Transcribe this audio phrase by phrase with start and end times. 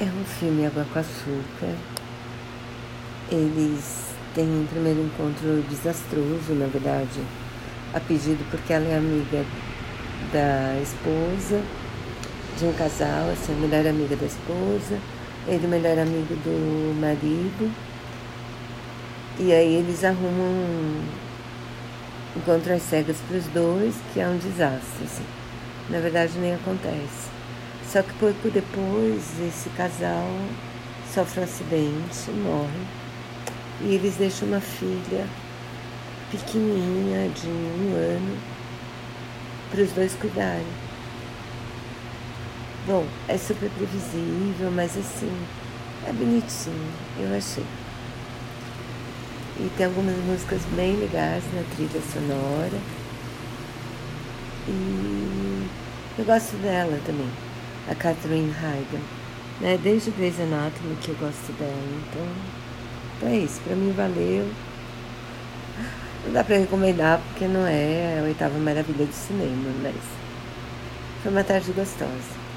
[0.00, 1.74] É um filme Água com Açúcar.
[3.28, 7.20] Eles têm um primeiro encontro desastroso, na verdade,
[7.92, 9.44] a pedido porque ela é amiga
[10.32, 11.60] da esposa
[12.56, 15.00] de um casal, assim, a melhor amiga da esposa,
[15.48, 17.68] ele o melhor amigo do marido.
[19.40, 21.02] E aí eles arrumam um
[22.36, 25.26] encontro às cegas para os dois, que é um desastre, assim.
[25.90, 27.36] Na verdade nem acontece.
[27.90, 30.28] Só que pouco depois esse casal
[31.10, 32.86] sofre um acidente, morre.
[33.80, 35.26] E eles deixam uma filha
[36.30, 38.38] pequenininha de um ano
[39.70, 40.66] para os dois cuidarem.
[42.86, 45.32] Bom, é super previsível, mas assim,
[46.06, 47.64] é bonitinho, eu achei.
[49.58, 52.80] E tem algumas músicas bem legais na trilha sonora.
[54.68, 55.66] E
[56.18, 57.47] eu gosto dela também
[57.90, 59.02] a Catherine Heigl.
[59.60, 59.78] Né?
[59.82, 61.72] Desde Grey's Anatomy que eu gosto dela.
[61.72, 62.26] Então,
[63.16, 63.60] então é isso.
[63.62, 64.48] Pra mim valeu.
[66.24, 69.94] Não dá pra recomendar porque não é a oitava maravilha do cinema, mas
[71.22, 72.47] foi uma tarde gostosa.